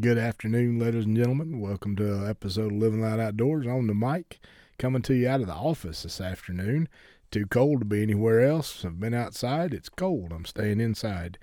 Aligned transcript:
Good 0.00 0.18
afternoon, 0.18 0.78
ladies 0.78 1.04
and 1.04 1.16
gentlemen. 1.16 1.60
Welcome 1.60 1.94
to 1.96 2.14
an 2.14 2.30
episode 2.30 2.72
of 2.72 2.78
Living 2.78 3.02
Loud 3.02 3.20
Outdoors 3.20 3.66
on 3.66 3.86
the 3.86 3.94
mic. 3.94 4.38
Coming 4.78 5.02
to 5.02 5.14
you 5.14 5.28
out 5.28 5.40
of 5.40 5.46
the 5.46 5.52
office 5.52 6.04
this 6.04 6.22
afternoon. 6.22 6.88
Too 7.30 7.44
cold 7.44 7.80
to 7.80 7.84
be 7.84 8.02
anywhere 8.02 8.40
else. 8.40 8.82
I've 8.82 9.00
been 9.00 9.12
outside. 9.12 9.74
It's 9.74 9.90
cold. 9.90 10.32
I'm 10.32 10.46
staying 10.46 10.80
inside. 10.80 11.38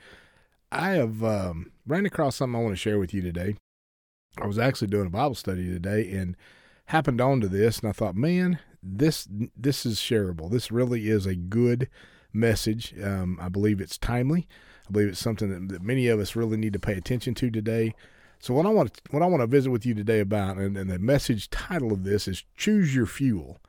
I 0.72 0.92
have 0.92 1.24
um, 1.24 1.72
ran 1.86 2.08
across 2.08 2.38
something 2.38 2.60
I 2.60 2.64
want 2.64 2.72
to 2.74 2.78
share 2.78 2.98
with 2.98 3.14
you 3.14 3.22
today. 3.22 3.58
I 4.42 4.48
was 4.48 4.58
actually 4.58 4.88
doing 4.88 5.08
a 5.08 5.12
Bible 5.12 5.36
study 5.36 5.68
today 5.68 6.10
and 6.14 6.36
happened 6.86 7.22
onto 7.22 7.50
this, 7.50 7.80
and 7.80 7.90
I 7.90 7.92
thought, 7.92 8.16
man, 8.16 8.58
this 8.82 9.28
this 9.56 9.86
is 9.86 10.00
shareable. 10.00 10.50
This 10.50 10.72
really 10.72 11.10
is 11.10 11.28
a 11.28 11.36
good 11.36 11.90
message. 12.34 12.96
Um, 13.04 13.38
I 13.40 13.50
believe 13.50 13.82
it's 13.82 14.00
timely. 14.00 14.48
I 14.88 14.92
believe 14.92 15.10
it's 15.10 15.20
something 15.20 15.50
that, 15.50 15.74
that 15.74 15.84
many 15.84 16.08
of 16.08 16.20
us 16.20 16.36
really 16.36 16.58
need 16.58 16.74
to 16.74 16.80
pay 16.80 16.94
attention 16.94 17.36
to 17.36 17.52
today. 17.52 17.94
So 18.40 18.54
what 18.54 18.66
I 18.66 18.70
want 18.70 18.94
to, 18.94 19.02
what 19.12 19.24
I 19.24 19.26
want 19.26 19.42
to 19.42 19.48
visit 19.48 19.72
with 19.72 19.86
you 19.86 19.94
today 19.94 20.20
about, 20.20 20.58
and, 20.58 20.78
and 20.78 20.90
the 20.90 21.00
message 21.00 21.50
title 21.50 21.92
of 21.92 22.04
this 22.04 22.28
is 22.28 22.44
"Choose 22.56 22.96
Your 22.96 23.06
Fuel." 23.06 23.60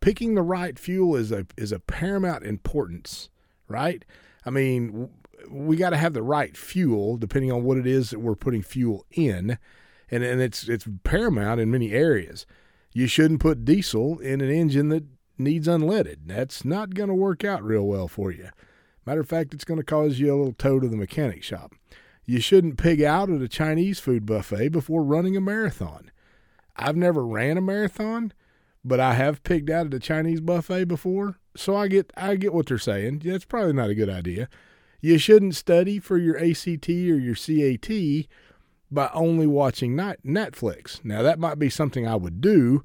Picking 0.00 0.34
the 0.34 0.42
right 0.42 0.78
fuel 0.78 1.16
is 1.16 1.32
a 1.32 1.46
is 1.56 1.72
a 1.72 1.80
paramount 1.80 2.44
importance, 2.44 3.28
right? 3.68 4.04
I 4.44 4.50
mean, 4.50 5.10
we 5.50 5.76
got 5.76 5.90
to 5.90 5.96
have 5.96 6.12
the 6.12 6.22
right 6.22 6.56
fuel 6.56 7.16
depending 7.16 7.50
on 7.50 7.64
what 7.64 7.78
it 7.78 7.86
is 7.86 8.10
that 8.10 8.20
we're 8.20 8.36
putting 8.36 8.62
fuel 8.62 9.04
in, 9.10 9.58
and 10.10 10.22
and 10.22 10.40
it's 10.40 10.68
it's 10.68 10.86
paramount 11.02 11.60
in 11.60 11.70
many 11.70 11.92
areas. 11.92 12.46
You 12.92 13.06
shouldn't 13.06 13.40
put 13.40 13.64
diesel 13.64 14.18
in 14.20 14.40
an 14.40 14.50
engine 14.50 14.88
that 14.90 15.04
needs 15.38 15.66
unleaded. 15.66 16.20
That's 16.26 16.64
not 16.64 16.94
going 16.94 17.08
to 17.08 17.14
work 17.14 17.44
out 17.44 17.62
real 17.62 17.86
well 17.86 18.08
for 18.08 18.30
you. 18.30 18.50
Matter 19.04 19.20
of 19.20 19.28
fact, 19.28 19.54
it's 19.54 19.64
going 19.64 19.78
to 19.78 19.84
cause 19.84 20.18
you 20.18 20.34
a 20.34 20.36
little 20.36 20.52
tow 20.52 20.80
to 20.80 20.88
the 20.88 20.96
mechanic 20.96 21.42
shop. 21.42 21.74
You 22.26 22.40
shouldn't 22.40 22.76
pig 22.76 23.00
out 23.00 23.30
at 23.30 23.40
a 23.40 23.48
Chinese 23.48 24.00
food 24.00 24.26
buffet 24.26 24.70
before 24.70 25.04
running 25.04 25.36
a 25.36 25.40
marathon. 25.40 26.10
I've 26.74 26.96
never 26.96 27.24
ran 27.24 27.56
a 27.56 27.60
marathon, 27.60 28.32
but 28.84 28.98
I 28.98 29.14
have 29.14 29.44
pigged 29.44 29.70
out 29.70 29.86
at 29.86 29.94
a 29.94 30.00
Chinese 30.00 30.40
buffet 30.40 30.86
before, 30.86 31.38
so 31.56 31.76
I 31.76 31.86
get 31.86 32.12
I 32.16 32.34
get 32.34 32.52
what 32.52 32.66
they're 32.66 32.78
saying. 32.78 33.22
That's 33.24 33.44
probably 33.44 33.72
not 33.72 33.90
a 33.90 33.94
good 33.94 34.10
idea. 34.10 34.48
You 35.00 35.18
shouldn't 35.18 35.54
study 35.54 36.00
for 36.00 36.18
your 36.18 36.36
ACT 36.36 36.88
or 36.88 37.18
your 37.18 37.36
CAT 37.36 38.26
by 38.90 39.10
only 39.14 39.46
watching 39.46 39.96
Netflix. 39.96 41.04
Now 41.04 41.22
that 41.22 41.38
might 41.38 41.58
be 41.60 41.70
something 41.70 42.06
I 42.08 42.16
would 42.16 42.40
do. 42.40 42.82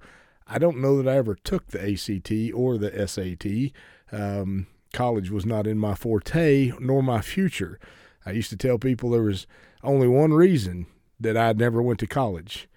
I 0.47 0.59
don't 0.59 0.81
know 0.81 1.02
that 1.02 1.12
I 1.12 1.17
ever 1.17 1.36
took 1.36 1.67
the 1.67 1.81
ACT 1.81 2.53
or 2.53 2.78
the 2.78 3.08
SAT. 3.08 3.72
Um, 4.12 4.67
college 4.94 5.31
was 5.31 5.45
not 5.45 5.66
in 5.66 5.80
my 5.80 5.95
forte 5.95 6.73
nor 6.80 7.02
my 7.02 7.22
future. 7.22 7.80
I 8.25 8.31
used 8.31 8.50
to 8.52 8.58
tell 8.58 8.77
people 8.77 9.09
there 9.09 9.23
was 9.23 9.47
only 9.83 10.08
one 10.08 10.33
reason 10.33 10.88
that 11.19 11.38
I 11.38 11.53
never 11.53 11.81
went 11.81 12.00
to 12.00 12.08
college. 12.08 12.67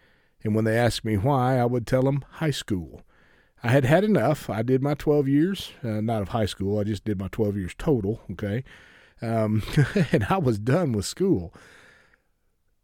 And 0.42 0.54
when 0.54 0.64
they 0.64 0.76
asked 0.76 1.04
me 1.04 1.16
why, 1.16 1.58
I 1.58 1.64
would 1.64 1.86
tell 1.86 2.02
them 2.02 2.24
high 2.32 2.50
school. 2.50 3.02
I 3.62 3.68
had 3.68 3.84
had 3.84 4.04
enough. 4.04 4.50
I 4.50 4.62
did 4.62 4.82
my 4.82 4.94
12 4.94 5.26
years, 5.26 5.72
uh, 5.82 6.02
not 6.02 6.20
of 6.20 6.28
high 6.28 6.46
school. 6.46 6.78
I 6.78 6.84
just 6.84 7.04
did 7.04 7.18
my 7.18 7.28
12 7.28 7.56
years 7.56 7.74
total, 7.78 8.20
okay? 8.32 8.62
Um, 9.22 9.62
and 10.12 10.26
I 10.28 10.36
was 10.36 10.58
done 10.58 10.92
with 10.92 11.06
school. 11.06 11.54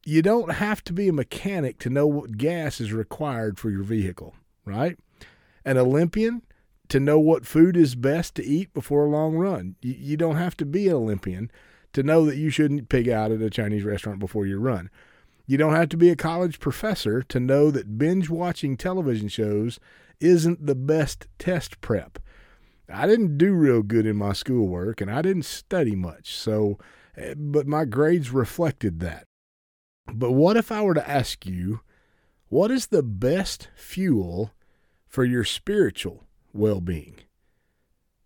You 0.07 0.23
don't 0.23 0.53
have 0.53 0.83
to 0.85 0.95
be 0.95 1.09
a 1.09 1.13
mechanic 1.13 1.79
to 1.81 1.91
know 1.91 2.07
what 2.07 2.39
gas 2.39 2.81
is 2.81 2.95
required 2.95 3.59
for 3.59 3.69
your 3.69 3.83
vehicle, 3.83 4.35
right? 4.65 4.99
An 5.67 5.77
Olympian 5.77 6.43
to 6.89 6.99
know 6.99 7.19
what 7.19 7.47
food 7.47 7.77
is 7.77 7.95
best 7.95 8.35
to 8.37 8.45
eat 8.45 8.73
before 8.73 9.05
a 9.05 9.11
long 9.11 9.35
run. 9.37 9.77
You, 9.83 9.95
you 9.99 10.17
don't 10.17 10.37
have 10.37 10.57
to 10.57 10.65
be 10.65 10.89
an 10.89 10.95
Olympian 10.95 11.51
to 11.93 12.03
know 12.03 12.25
that 12.27 12.37
you 12.37 12.51
shouldn't 12.51 12.89
pig 12.89 13.09
out 13.09 13.33
at 13.33 13.43
a 13.43 13.51
Chinese 13.51 13.85
restaurant 13.85 14.19
before 14.19 14.47
you 14.47 14.59
run. 14.59 14.91
You 15.47 15.59
don't 15.59 15.75
have 15.75 15.89
to 15.91 15.97
be 15.97 16.11
a 16.11 16.17
college 16.17 16.61
professor 16.61 17.23
to 17.25 17.41
know 17.41 17.71
that 17.71 17.99
binge 17.99 18.31
watching 18.31 18.77
television 18.77 19.29
shows 19.29 19.81
isn't 20.21 20.67
the 20.67 20.75
best 20.75 21.27
test 21.39 21.81
prep. 21.81 22.19
I 22.93 23.07
didn't 23.07 23.39
do 23.39 23.53
real 23.55 23.83
good 23.83 24.07
in 24.07 24.17
my 24.17 24.33
schoolwork 24.33 25.01
and 25.01 25.11
I 25.11 25.23
didn't 25.23 25.45
study 25.45 25.97
much, 25.97 26.35
so 26.35 26.79
eh, 27.17 27.35
but 27.37 27.67
my 27.67 27.85
grades 27.85 28.31
reflected 28.31 29.01
that. 29.01 29.25
But 30.13 30.33
what 30.33 30.57
if 30.57 30.73
I 30.73 30.83
were 30.83 30.95
to 30.95 31.09
ask 31.09 31.47
you, 31.47 31.81
what 32.49 32.71
is 32.71 32.89
the 32.89 33.03
best 33.03 33.69
fuel 33.75 34.53
for 35.07 35.25
your 35.25 35.45
spiritual 35.45 36.27
well-being? 36.53 37.21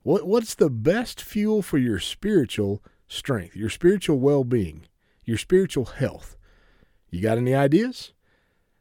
What 0.03 0.27
what's 0.27 0.55
the 0.55 0.71
best 0.71 1.23
fuel 1.23 1.63
for 1.63 1.79
your 1.79 1.99
spiritual 1.99 2.83
strength, 3.15 3.57
your 3.57 3.71
spiritual 3.71 4.19
well 4.19 4.45
being, 4.45 4.87
your 5.25 5.39
spiritual 5.39 5.87
health. 5.87 6.37
You 7.11 7.21
got 7.21 7.39
any 7.39 7.55
ideas? 7.55 8.13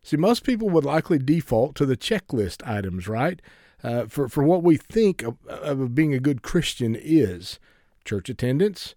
See, 0.02 0.18
most 0.18 0.44
people 0.44 0.70
would 0.70 0.84
likely 0.84 1.18
default 1.18 1.76
to 1.76 1.86
the 1.86 1.96
checklist 1.96 2.68
items, 2.68 3.08
right? 3.08 3.42
Uh, 3.84 4.06
for, 4.06 4.28
for 4.28 4.44
what 4.44 4.64
we 4.64 4.76
think 4.76 5.24
of, 5.24 5.38
of 5.48 5.96
being 5.96 6.14
a 6.14 6.20
good 6.20 6.42
Christian 6.42 6.96
is 7.00 7.60
church 8.06 8.30
attendance, 8.30 8.96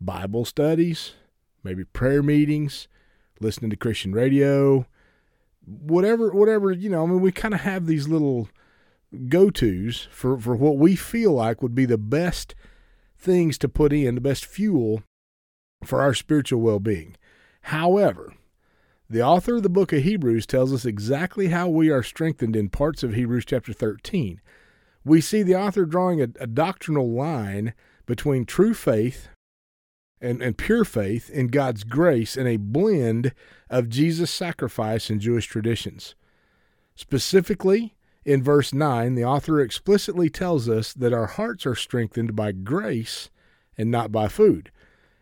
Bible 0.00 0.44
studies, 0.44 1.12
maybe 1.62 1.84
prayer 1.84 2.22
meetings, 2.22 2.88
listening 3.40 3.70
to 3.70 3.76
Christian 3.76 4.12
radio, 4.12 4.86
whatever, 5.64 6.30
whatever, 6.30 6.72
you 6.72 6.88
know, 6.88 7.04
I 7.04 7.06
mean, 7.06 7.20
we 7.20 7.32
kind 7.32 7.54
of 7.54 7.60
have 7.60 7.86
these 7.86 8.08
little 8.08 8.48
go 9.28 9.50
tos 9.50 10.08
for, 10.10 10.38
for 10.38 10.56
what 10.56 10.78
we 10.78 10.96
feel 10.96 11.32
like 11.32 11.62
would 11.62 11.74
be 11.74 11.86
the 11.86 11.98
best 11.98 12.54
things 13.20 13.58
to 13.58 13.68
put 13.68 13.92
in, 13.92 14.14
the 14.14 14.20
best 14.20 14.44
fuel 14.44 15.02
for 15.84 16.00
our 16.00 16.14
spiritual 16.14 16.60
well 16.60 16.80
being. 16.80 17.16
However, 17.62 18.34
the 19.08 19.22
author 19.22 19.56
of 19.56 19.62
the 19.62 19.68
book 19.68 19.92
of 19.92 20.02
Hebrews 20.02 20.46
tells 20.46 20.72
us 20.72 20.84
exactly 20.84 21.48
how 21.48 21.68
we 21.68 21.90
are 21.90 22.02
strengthened 22.02 22.54
in 22.54 22.68
parts 22.68 23.02
of 23.02 23.14
Hebrews 23.14 23.44
chapter 23.44 23.72
13. 23.72 24.40
We 25.04 25.20
see 25.20 25.42
the 25.42 25.56
author 25.56 25.84
drawing 25.84 26.20
a, 26.20 26.28
a 26.38 26.46
doctrinal 26.46 27.10
line 27.10 27.74
between 28.06 28.44
true 28.44 28.74
faith 28.74 29.28
and, 30.20 30.42
and 30.42 30.56
pure 30.56 30.84
faith 30.84 31.30
in 31.30 31.48
God's 31.48 31.84
grace 31.84 32.36
and 32.36 32.46
a 32.46 32.56
blend 32.56 33.32
of 33.68 33.88
Jesus' 33.88 34.30
sacrifice 34.30 35.10
and 35.10 35.20
Jewish 35.20 35.46
traditions. 35.46 36.14
Specifically, 36.94 37.94
in 38.30 38.44
verse 38.44 38.72
9, 38.72 39.16
the 39.16 39.24
author 39.24 39.60
explicitly 39.60 40.30
tells 40.30 40.68
us 40.68 40.92
that 40.92 41.12
our 41.12 41.26
hearts 41.26 41.66
are 41.66 41.74
strengthened 41.74 42.36
by 42.36 42.52
grace 42.52 43.28
and 43.76 43.90
not 43.90 44.12
by 44.12 44.28
food. 44.28 44.70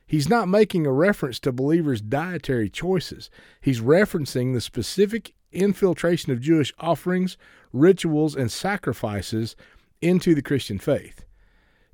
He's 0.06 0.28
not 0.28 0.46
making 0.46 0.86
a 0.86 0.92
reference 0.92 1.40
to 1.40 1.52
believers' 1.52 2.02
dietary 2.02 2.68
choices. 2.68 3.30
He's 3.62 3.80
referencing 3.80 4.52
the 4.52 4.60
specific 4.60 5.32
infiltration 5.52 6.32
of 6.32 6.42
Jewish 6.42 6.74
offerings, 6.78 7.38
rituals, 7.72 8.36
and 8.36 8.52
sacrifices 8.52 9.56
into 10.02 10.34
the 10.34 10.42
Christian 10.42 10.78
faith. 10.78 11.24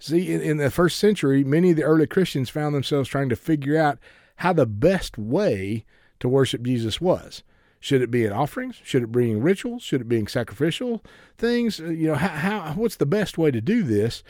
See, 0.01 0.33
in, 0.33 0.41
in, 0.41 0.57
the 0.57 0.71
first 0.71 0.99
century, 0.99 1.45
many 1.45 1.71
of 1.71 1.77
the 1.77 1.85
early 1.85 2.09
Christians 2.09 2.51
found 2.51 2.75
themselves 2.75 3.09
trying 3.09 3.29
to 3.29 3.37
figure 3.37 3.79
out 3.79 4.01
how 4.37 4.53
the 4.53 4.67
best 4.67 5.17
way 5.17 5.85
to 6.19 6.29
worship 6.29 6.63
Jesus 6.63 7.01
was. 7.01 7.45
Should 7.85 8.01
it 8.01 8.11
be 8.11 8.25
in 8.25 8.33
offerings? 8.33 8.81
Should 8.83 9.03
it 9.03 9.13
be 9.13 9.31
in 9.31 9.43
rituals? 9.43 9.83
Should 9.83 10.01
it 10.01 10.09
be 10.09 10.17
in 10.17 10.27
sacrificial 10.27 11.05
things? 11.37 11.79
Uh, 11.79 11.91
you 11.91 12.07
know, 12.07 12.15
how, 12.15 12.29
how 12.29 12.73
what's 12.73 12.97
the 12.97 13.05
best 13.05 13.37
way 13.37 13.51
to 13.51 13.61
do 13.61 13.83
this? 13.83 14.23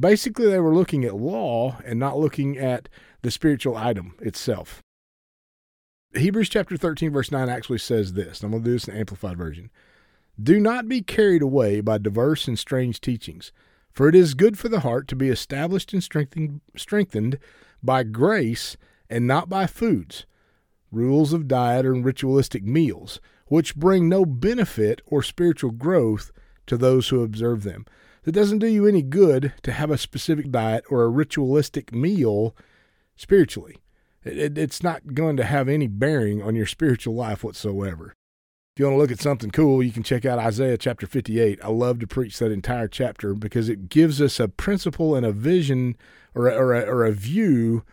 Basically, 0.00 0.46
they 0.46 0.60
were 0.60 0.74
looking 0.74 1.04
at 1.04 1.14
law 1.14 1.76
and 1.84 2.00
not 2.00 2.18
looking 2.18 2.56
at 2.56 2.88
the 3.20 3.30
spiritual 3.30 3.76
item 3.76 4.14
itself. 4.20 4.82
Hebrews 6.14 6.48
chapter 6.48 6.78
13, 6.78 7.12
verse 7.12 7.30
9 7.30 7.50
actually 7.50 7.80
says 7.80 8.14
this. 8.14 8.42
I'm 8.42 8.52
going 8.52 8.62
to 8.62 8.70
do 8.70 8.72
this 8.72 8.88
in 8.88 8.96
Amplified 8.96 9.36
Version. 9.36 9.70
Do 10.42 10.58
not 10.58 10.88
be 10.88 11.02
carried 11.02 11.42
away 11.42 11.82
by 11.82 11.98
diverse 11.98 12.48
and 12.48 12.58
strange 12.58 13.02
teachings, 13.02 13.52
for 13.92 14.08
it 14.08 14.14
is 14.14 14.32
good 14.32 14.58
for 14.58 14.70
the 14.70 14.80
heart 14.80 15.06
to 15.08 15.16
be 15.16 15.28
established 15.28 15.92
and 15.92 16.02
strengthened, 16.02 16.62
strengthened 16.74 17.38
by 17.82 18.04
grace 18.04 18.78
and 19.10 19.26
not 19.26 19.50
by 19.50 19.66
foods 19.66 20.24
rules 20.90 21.32
of 21.32 21.48
diet, 21.48 21.84
and 21.84 22.04
ritualistic 22.04 22.64
meals, 22.64 23.20
which 23.46 23.76
bring 23.76 24.08
no 24.08 24.24
benefit 24.24 25.02
or 25.06 25.22
spiritual 25.22 25.70
growth 25.70 26.32
to 26.66 26.76
those 26.76 27.08
who 27.08 27.22
observe 27.22 27.62
them. 27.62 27.86
It 28.24 28.32
doesn't 28.32 28.58
do 28.58 28.66
you 28.66 28.86
any 28.86 29.02
good 29.02 29.52
to 29.62 29.72
have 29.72 29.90
a 29.90 29.98
specific 29.98 30.50
diet 30.50 30.84
or 30.90 31.02
a 31.02 31.08
ritualistic 31.08 31.92
meal 31.92 32.56
spiritually. 33.14 33.76
It, 34.24 34.58
it's 34.58 34.82
not 34.82 35.14
going 35.14 35.36
to 35.36 35.44
have 35.44 35.68
any 35.68 35.86
bearing 35.86 36.42
on 36.42 36.56
your 36.56 36.66
spiritual 36.66 37.14
life 37.14 37.44
whatsoever. 37.44 38.14
If 38.74 38.80
you 38.80 38.86
want 38.86 38.96
to 38.96 38.98
look 38.98 39.12
at 39.12 39.20
something 39.20 39.50
cool, 39.50 39.82
you 39.82 39.92
can 39.92 40.02
check 40.02 40.26
out 40.26 40.38
Isaiah 40.38 40.76
chapter 40.76 41.06
58. 41.06 41.60
I 41.62 41.68
love 41.68 42.00
to 42.00 42.06
preach 42.06 42.38
that 42.40 42.50
entire 42.50 42.88
chapter 42.88 43.32
because 43.32 43.68
it 43.68 43.88
gives 43.88 44.20
us 44.20 44.38
a 44.40 44.48
principle 44.48 45.14
and 45.14 45.24
a 45.24 45.32
vision 45.32 45.96
or 46.34 46.48
a, 46.48 46.54
or 46.54 46.74
a, 46.74 46.80
or 46.82 47.04
a 47.06 47.12
view 47.12 47.84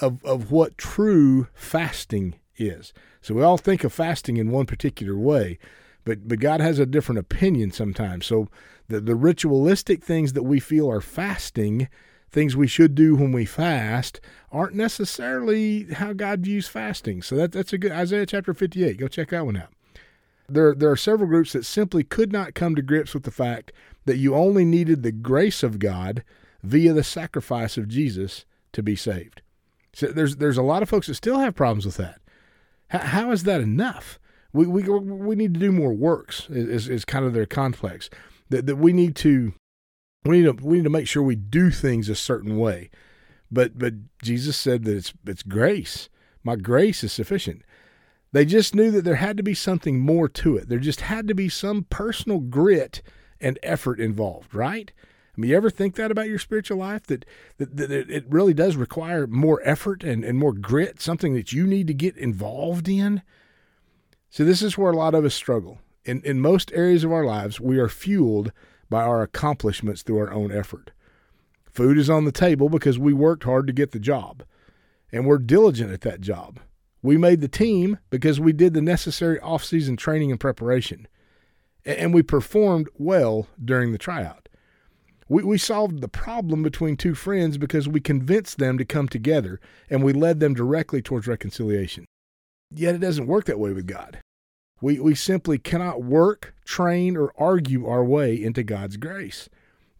of, 0.00 0.24
of 0.24 0.50
what 0.50 0.78
true 0.78 1.48
fasting 1.54 2.36
is. 2.56 2.92
So 3.20 3.34
we 3.34 3.42
all 3.42 3.58
think 3.58 3.84
of 3.84 3.92
fasting 3.92 4.36
in 4.36 4.50
one 4.50 4.66
particular 4.66 5.16
way, 5.16 5.58
but 6.04 6.26
but 6.28 6.40
God 6.40 6.60
has 6.60 6.78
a 6.78 6.86
different 6.86 7.18
opinion 7.18 7.70
sometimes. 7.70 8.26
So 8.26 8.48
the, 8.88 9.00
the 9.00 9.14
ritualistic 9.14 10.02
things 10.02 10.32
that 10.32 10.44
we 10.44 10.60
feel 10.60 10.90
are 10.90 11.00
fasting, 11.00 11.88
things 12.30 12.56
we 12.56 12.66
should 12.66 12.94
do 12.94 13.16
when 13.16 13.32
we 13.32 13.44
fast 13.44 14.20
aren't 14.50 14.74
necessarily 14.74 15.84
how 15.92 16.12
God 16.12 16.40
views 16.40 16.68
fasting. 16.68 17.22
So 17.22 17.36
that, 17.36 17.52
that's 17.52 17.72
a 17.72 17.78
good 17.78 17.92
Isaiah 17.92 18.26
chapter 18.26 18.54
58. 18.54 18.98
Go 18.98 19.08
check 19.08 19.30
that 19.30 19.44
one 19.44 19.56
out. 19.56 19.72
There, 20.48 20.74
there 20.74 20.90
are 20.90 20.96
several 20.96 21.28
groups 21.28 21.52
that 21.52 21.66
simply 21.66 22.04
could 22.04 22.32
not 22.32 22.54
come 22.54 22.74
to 22.74 22.80
grips 22.80 23.12
with 23.12 23.24
the 23.24 23.30
fact 23.30 23.70
that 24.06 24.16
you 24.16 24.34
only 24.34 24.64
needed 24.64 25.02
the 25.02 25.12
grace 25.12 25.62
of 25.62 25.78
God 25.78 26.24
via 26.62 26.94
the 26.94 27.04
sacrifice 27.04 27.76
of 27.76 27.88
Jesus 27.88 28.46
to 28.72 28.82
be 28.82 28.96
saved. 28.96 29.42
So 29.92 30.08
there's 30.08 30.36
there's 30.36 30.58
a 30.58 30.62
lot 30.62 30.82
of 30.82 30.88
folks 30.88 31.06
that 31.06 31.14
still 31.14 31.38
have 31.38 31.54
problems 31.54 31.86
with 31.86 31.96
that. 31.96 32.20
How, 32.88 33.30
is 33.32 33.44
that 33.44 33.60
enough? 33.60 34.18
We, 34.52 34.66
we 34.66 34.82
we 34.82 35.36
need 35.36 35.54
to 35.54 35.60
do 35.60 35.72
more 35.72 35.92
works. 35.92 36.48
Is, 36.50 36.88
is 36.88 37.04
kind 37.04 37.24
of 37.24 37.34
their 37.34 37.46
complex 37.46 38.08
that 38.48 38.66
that 38.66 38.76
we 38.76 38.92
need 38.92 39.14
to 39.16 39.52
we 40.24 40.40
need 40.40 40.58
to 40.58 40.64
we 40.64 40.78
need 40.78 40.84
to 40.84 40.90
make 40.90 41.08
sure 41.08 41.22
we 41.22 41.36
do 41.36 41.70
things 41.70 42.08
a 42.08 42.14
certain 42.14 42.58
way. 42.58 42.90
But 43.50 43.78
but 43.78 43.94
Jesus 44.22 44.56
said 44.56 44.84
that 44.84 44.96
it's 44.96 45.12
it's 45.26 45.42
grace. 45.42 46.08
My 46.42 46.56
grace 46.56 47.04
is 47.04 47.12
sufficient. 47.12 47.62
They 48.32 48.44
just 48.44 48.74
knew 48.74 48.90
that 48.90 49.04
there 49.04 49.16
had 49.16 49.36
to 49.38 49.42
be 49.42 49.54
something 49.54 50.00
more 50.00 50.28
to 50.28 50.56
it. 50.56 50.68
There 50.68 50.78
just 50.78 51.02
had 51.02 51.28
to 51.28 51.34
be 51.34 51.48
some 51.48 51.86
personal 51.88 52.40
grit 52.40 53.02
and 53.40 53.58
effort 53.62 54.00
involved, 54.00 54.54
right? 54.54 54.92
I 55.38 55.40
mean, 55.40 55.50
you 55.50 55.56
ever 55.56 55.70
think 55.70 55.94
that 55.94 56.10
about 56.10 56.28
your 56.28 56.40
spiritual 56.40 56.78
life? 56.78 57.06
That, 57.06 57.24
that, 57.58 57.76
that 57.76 57.92
it 57.92 58.24
really 58.28 58.54
does 58.54 58.74
require 58.74 59.28
more 59.28 59.60
effort 59.62 60.02
and, 60.02 60.24
and 60.24 60.36
more 60.36 60.52
grit, 60.52 61.00
something 61.00 61.34
that 61.34 61.52
you 61.52 61.64
need 61.64 61.86
to 61.86 61.94
get 61.94 62.16
involved 62.16 62.88
in? 62.88 63.22
So, 64.30 64.44
this 64.44 64.62
is 64.62 64.76
where 64.76 64.90
a 64.90 64.96
lot 64.96 65.14
of 65.14 65.24
us 65.24 65.36
struggle. 65.36 65.78
In, 66.04 66.22
in 66.22 66.40
most 66.40 66.72
areas 66.72 67.04
of 67.04 67.12
our 67.12 67.24
lives, 67.24 67.60
we 67.60 67.78
are 67.78 67.88
fueled 67.88 68.50
by 68.90 69.04
our 69.04 69.22
accomplishments 69.22 70.02
through 70.02 70.18
our 70.18 70.32
own 70.32 70.50
effort. 70.50 70.90
Food 71.70 71.98
is 71.98 72.10
on 72.10 72.24
the 72.24 72.32
table 72.32 72.68
because 72.68 72.98
we 72.98 73.12
worked 73.12 73.44
hard 73.44 73.68
to 73.68 73.72
get 73.72 73.92
the 73.92 74.00
job, 74.00 74.42
and 75.12 75.24
we're 75.24 75.38
diligent 75.38 75.92
at 75.92 76.00
that 76.00 76.20
job. 76.20 76.58
We 77.00 77.16
made 77.16 77.42
the 77.42 77.48
team 77.48 77.98
because 78.10 78.40
we 78.40 78.52
did 78.52 78.74
the 78.74 78.82
necessary 78.82 79.38
off-season 79.38 79.98
training 79.98 80.32
and 80.32 80.40
preparation, 80.40 81.06
and 81.84 82.12
we 82.12 82.22
performed 82.24 82.88
well 82.98 83.46
during 83.64 83.92
the 83.92 83.98
tryout. 83.98 84.47
We, 85.28 85.42
we 85.42 85.58
solved 85.58 86.00
the 86.00 86.08
problem 86.08 86.62
between 86.62 86.96
two 86.96 87.14
friends 87.14 87.58
because 87.58 87.88
we 87.88 88.00
convinced 88.00 88.58
them 88.58 88.78
to 88.78 88.84
come 88.84 89.08
together 89.08 89.60
and 89.90 90.02
we 90.02 90.12
led 90.12 90.40
them 90.40 90.54
directly 90.54 91.02
towards 91.02 91.26
reconciliation. 91.26 92.06
Yet 92.70 92.94
it 92.94 92.98
doesn't 92.98 93.26
work 93.26 93.44
that 93.46 93.58
way 93.58 93.72
with 93.72 93.86
God. 93.86 94.20
We, 94.80 95.00
we 95.00 95.14
simply 95.14 95.58
cannot 95.58 96.02
work, 96.02 96.54
train, 96.64 97.16
or 97.16 97.32
argue 97.36 97.86
our 97.86 98.04
way 98.04 98.42
into 98.42 98.62
God's 98.62 98.96
grace. 98.96 99.48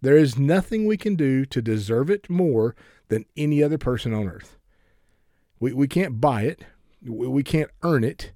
There 0.01 0.17
is 0.17 0.39
nothing 0.39 0.87
we 0.87 0.97
can 0.97 1.17
do 1.17 1.45
to 1.47 1.61
deserve 1.61 2.11
it 2.11 2.31
more 2.31 2.77
than 3.09 3.25
any 3.37 3.63
other 3.63 3.79
person 3.79 4.15
on 4.15 4.29
earth. 4.29 4.57
We, 5.59 5.73
we 5.73 5.89
can't 5.89 6.21
buy 6.21 6.43
it. 6.43 6.65
We, 7.05 7.43
can't 7.43 7.71
earn 7.83 8.05
it. 8.05 8.33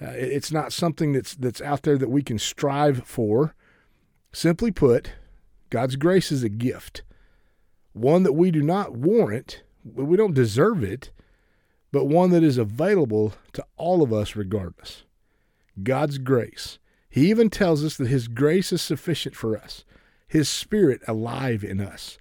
Uh, 0.00 0.10
it's 0.10 0.52
not 0.52 0.72
something 0.72 1.12
that's, 1.12 1.34
that's 1.34 1.60
out 1.60 1.82
there 1.82 1.98
that 1.98 2.10
we 2.10 2.22
can 2.22 2.38
strive 2.38 3.04
for. 3.04 3.54
Simply 4.32 4.70
put, 4.70 5.12
God's 5.72 5.96
grace 5.96 6.30
is 6.30 6.42
a 6.42 6.50
gift, 6.50 7.02
one 7.94 8.24
that 8.24 8.34
we 8.34 8.50
do 8.50 8.62
not 8.62 8.94
warrant, 8.94 9.62
we 9.82 10.18
don't 10.18 10.34
deserve 10.34 10.84
it, 10.84 11.10
but 11.90 12.04
one 12.04 12.28
that 12.32 12.42
is 12.42 12.58
available 12.58 13.32
to 13.54 13.64
all 13.78 14.02
of 14.02 14.12
us 14.12 14.36
regardless. 14.36 15.04
God's 15.82 16.18
grace. 16.18 16.78
He 17.08 17.30
even 17.30 17.48
tells 17.48 17.82
us 17.82 17.96
that 17.96 18.08
His 18.08 18.28
grace 18.28 18.70
is 18.70 18.82
sufficient 18.82 19.34
for 19.34 19.56
us, 19.56 19.86
His 20.28 20.46
Spirit 20.46 21.00
alive 21.08 21.64
in 21.64 21.80
us. 21.80 22.18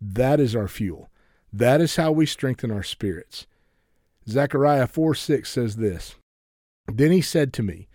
That 0.00 0.40
is 0.40 0.56
our 0.56 0.66
fuel. 0.66 1.10
That 1.52 1.80
is 1.80 1.94
how 1.94 2.10
we 2.10 2.26
strengthen 2.26 2.72
our 2.72 2.82
spirits. 2.82 3.46
Zechariah 4.28 4.88
4 4.88 5.14
6 5.14 5.48
says 5.48 5.76
this 5.76 6.16
Then 6.92 7.12
he 7.12 7.20
said 7.20 7.52
to 7.52 7.62
me, 7.62 7.86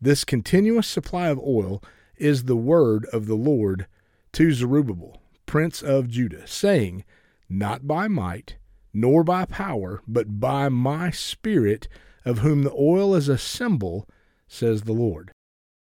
This 0.00 0.24
continuous 0.24 0.88
supply 0.88 1.28
of 1.28 1.38
oil 1.38 1.80
is 2.16 2.44
the 2.44 2.56
word 2.56 3.06
of 3.12 3.26
the 3.28 3.36
Lord 3.36 3.86
to 4.32 4.52
Zerubbabel, 4.52 5.22
prince 5.46 5.82
of 5.82 6.08
Judah, 6.08 6.46
saying, 6.46 7.04
Not 7.48 7.86
by 7.86 8.08
might, 8.08 8.56
nor 8.92 9.24
by 9.24 9.44
power, 9.44 10.02
but 10.06 10.40
by 10.40 10.68
my 10.68 11.10
spirit, 11.10 11.88
of 12.24 12.38
whom 12.38 12.62
the 12.62 12.72
oil 12.72 13.14
is 13.14 13.28
a 13.28 13.38
symbol 13.38 14.08
says 14.46 14.82
the 14.82 14.92
Lord. 14.92 15.30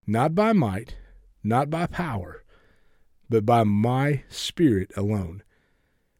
Not 0.05 0.35
by 0.35 0.53
might, 0.53 0.97
not 1.43 1.69
by 1.69 1.87
power, 1.87 2.43
but 3.29 3.45
by 3.45 3.63
my 3.63 4.23
Spirit 4.27 4.91
alone. 4.95 5.41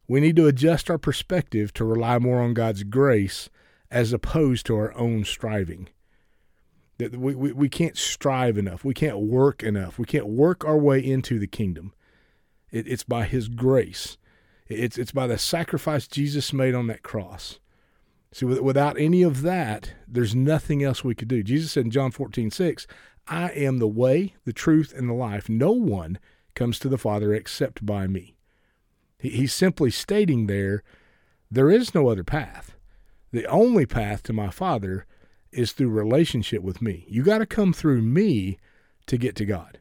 We 0.08 0.20
need 0.20 0.36
to 0.36 0.46
adjust 0.46 0.90
our 0.90 0.98
perspective 0.98 1.72
to 1.74 1.84
rely 1.84 2.18
more 2.18 2.40
on 2.40 2.54
God's 2.54 2.84
grace 2.84 3.50
as 3.90 4.12
opposed 4.12 4.66
to 4.66 4.76
our 4.76 4.94
own 4.94 5.24
striving. 5.24 5.90
That 6.98 7.16
we, 7.16 7.34
we, 7.34 7.52
we 7.52 7.68
can't 7.68 7.96
strive 7.96 8.56
enough. 8.56 8.84
We 8.84 8.94
can't 8.94 9.18
work 9.18 9.62
enough. 9.62 9.98
We 9.98 10.06
can't 10.06 10.26
work 10.26 10.64
our 10.64 10.78
way 10.78 11.04
into 11.04 11.38
the 11.38 11.46
kingdom. 11.46 11.92
It, 12.72 12.88
it's 12.88 13.04
by 13.04 13.24
His 13.24 13.48
grace. 13.48 14.16
It's, 14.68 14.98
it's 14.98 15.12
by 15.12 15.26
the 15.26 15.38
sacrifice 15.38 16.08
Jesus 16.08 16.52
made 16.52 16.74
on 16.74 16.88
that 16.88 17.02
cross. 17.02 17.60
See, 18.32 18.46
without 18.46 18.98
any 18.98 19.22
of 19.22 19.42
that, 19.42 19.92
there's 20.08 20.34
nothing 20.34 20.82
else 20.82 21.04
we 21.04 21.14
could 21.14 21.28
do. 21.28 21.42
Jesus 21.42 21.72
said 21.72 21.84
in 21.84 21.90
John 21.90 22.10
14, 22.10 22.50
6, 22.50 22.86
I 23.28 23.50
am 23.50 23.78
the 23.78 23.86
way, 23.86 24.34
the 24.44 24.54
truth, 24.54 24.92
and 24.96 25.08
the 25.08 25.14
life. 25.14 25.48
No 25.48 25.72
one 25.72 26.18
comes 26.54 26.78
to 26.78 26.88
the 26.88 26.98
Father 26.98 27.34
except 27.34 27.84
by 27.84 28.06
me. 28.06 28.34
He's 29.18 29.52
simply 29.52 29.90
stating 29.90 30.46
there, 30.46 30.82
there 31.50 31.70
is 31.70 31.94
no 31.94 32.08
other 32.08 32.24
path. 32.24 32.74
The 33.30 33.46
only 33.46 33.86
path 33.86 34.22
to 34.24 34.32
my 34.32 34.50
Father 34.50 35.06
is 35.52 35.72
through 35.72 35.90
relationship 35.90 36.62
with 36.62 36.82
me. 36.82 37.04
You 37.08 37.22
got 37.22 37.38
to 37.38 37.46
come 37.46 37.72
through 37.72 38.02
me 38.02 38.58
to 39.06 39.18
get 39.18 39.36
to 39.36 39.44
God. 39.44 39.78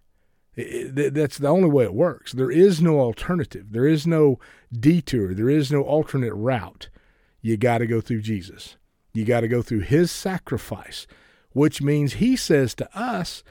It, 0.55 0.97
it, 0.97 1.13
that's 1.13 1.37
the 1.37 1.47
only 1.47 1.69
way 1.69 1.85
it 1.85 1.93
works. 1.93 2.33
There 2.33 2.51
is 2.51 2.81
no 2.81 2.99
alternative. 2.99 3.67
There 3.71 3.87
is 3.87 4.05
no 4.05 4.39
detour. 4.71 5.33
There 5.33 5.49
is 5.49 5.71
no 5.71 5.81
alternate 5.81 6.33
route 6.33 6.89
you 7.41 7.57
got 7.57 7.79
to 7.79 7.87
go 7.87 8.01
through 8.01 8.21
Jesus. 8.21 8.75
You 9.13 9.25
got 9.25 9.41
to 9.41 9.47
go 9.47 9.61
through 9.61 9.81
his 9.81 10.11
sacrifice, 10.11 11.07
which 11.51 11.81
means 11.81 12.13
he 12.13 12.35
says 12.35 12.75
to 12.75 12.97
us 12.97 13.43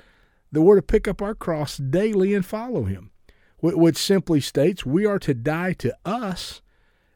that 0.52 0.62
we're 0.62 0.76
to 0.76 0.82
pick 0.82 1.06
up 1.08 1.20
our 1.20 1.35
cross 1.35 1.76
daily 1.76 2.35
and 2.35 2.44
follow 2.44 2.85
him, 2.85 3.11
which 3.61 3.97
simply 3.97 4.41
states 4.41 4.87
we 4.87 5.06
are 5.06 5.19
to 5.19 5.35
die 5.35 5.73
to 5.75 5.97
us 6.05 6.62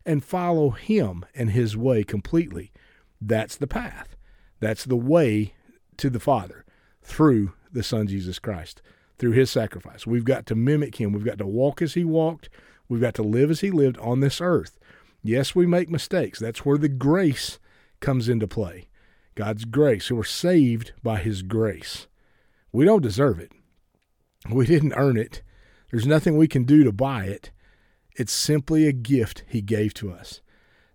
and 0.04 0.25
follow 0.25 0.70
him 0.70 1.25
and 1.34 1.50
his 1.50 1.76
way 1.76 2.04
completely. 2.04 2.72
That's 3.20 3.56
the 3.56 3.66
path. 3.66 4.16
That's 4.60 4.84
the 4.84 4.96
way 4.96 5.54
to 5.96 6.10
the 6.10 6.20
Father 6.20 6.64
through 7.02 7.53
the 7.72 7.82
Son 7.82 8.06
Jesus 8.06 8.38
Christ, 8.38 8.82
through 9.19 9.33
his 9.33 9.51
sacrifice. 9.51 10.06
We've 10.06 10.25
got 10.25 10.47
to 10.47 10.55
mimic 10.55 10.97
him. 10.97 11.13
We've 11.13 11.25
got 11.25 11.39
to 11.39 11.47
walk 11.47 11.83
as 11.83 11.94
he 11.94 12.05
walked. 12.05 12.49
We've 12.89 13.01
got 13.01 13.15
to 13.15 13.23
live 13.23 13.51
as 13.51 13.61
he 13.61 13.71
lived 13.71 13.99
on 13.99 14.21
this 14.21 14.41
earth. 14.41 14.79
Yes, 15.23 15.55
we 15.55 15.67
make 15.67 15.89
mistakes. 15.89 16.39
That's 16.39 16.67
where 16.67 16.77
the 16.77 16.89
grace 16.89 17.59
comes 18.01 18.29
into 18.29 18.47
play. 18.47 18.89
God's 19.35 19.65
grace. 19.65 20.11
We're 20.11 20.25
saved 20.25 20.93
by 21.03 21.19
His 21.19 21.43
grace. 21.43 22.06
We 22.73 22.85
don't 22.85 23.03
deserve 23.03 23.41
it. 23.41 23.53
We 24.51 24.67
didn't 24.67 24.94
earn 24.94 25.17
it. 25.17 25.43
There's 25.91 26.06
nothing 26.06 26.37
we 26.37 26.49
can 26.49 26.65
do 26.65 26.85
to 26.85 26.93
buy 26.93 27.25
it. 27.25 27.51
It's 28.17 28.33
simply 28.33 28.87
a 28.87 28.93
gift 28.93 29.44
He 29.47 29.63
gave 29.63 29.94
to 29.94 30.13
us. 30.13 30.41